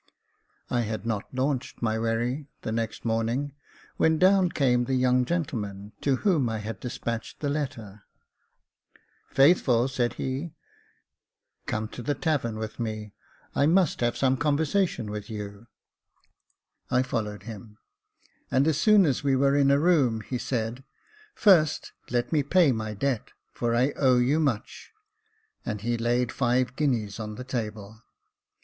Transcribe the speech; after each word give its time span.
I 0.71 0.81
had 0.81 1.05
not 1.05 1.31
launched 1.31 1.83
my 1.83 1.99
wherry 1.99 2.47
the 2.63 2.71
next 2.71 3.05
morning, 3.05 3.53
when 3.97 4.17
down 4.17 4.49
came 4.49 4.85
the 4.85 4.95
young 4.95 5.25
gentleman 5.25 5.93
to 6.01 6.15
whom 6.15 6.49
I 6.49 6.57
had 6.57 6.79
despatched 6.79 7.39
the 7.39 7.49
letter." 7.49 8.01
Faithful," 9.29 9.87
said 9.87 10.13
he, 10.15 10.55
*' 11.05 11.65
come 11.67 11.87
to 11.89 12.01
;^^2 12.01 12.07
Jacob 12.07 12.07
Faithful 12.07 12.13
the 12.15 12.19
tavern 12.19 12.55
with 12.57 12.79
me; 12.79 13.13
I 13.53 13.67
must 13.67 14.01
have 14.01 14.17
some 14.17 14.37
conversation 14.37 15.11
with 15.11 15.29
you." 15.29 15.67
I 16.89 17.03
followed 17.03 17.43
him; 17.43 17.77
and 18.49 18.65
as 18.67 18.79
soon 18.79 19.05
as 19.05 19.23
we 19.23 19.35
were 19.35 19.55
in 19.55 19.69
a 19.69 19.77
room, 19.77 20.21
he 20.21 20.39
said, 20.39 20.83
First 21.35 21.91
let 22.09 22.31
me 22.31 22.41
pay 22.41 22.71
my 22.71 22.95
debt, 22.95 23.33
for 23.51 23.75
I 23.75 23.91
owe 23.97 24.17
you 24.17 24.39
much;" 24.39 24.93
and 25.63 25.81
he 25.81 25.95
laid 25.95 26.31
five 26.31 26.75
guineas 26.75 27.19
on 27.19 27.35
the 27.35 27.43
table. 27.43 28.01